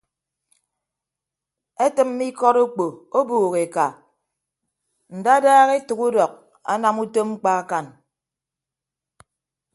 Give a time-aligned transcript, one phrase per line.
[1.85, 2.85] Etịmme ikọt okpo
[3.19, 3.85] ọbuuk eka
[5.17, 6.33] ndadaha etәk udọk
[6.71, 7.85] anam utom mkpa akañ.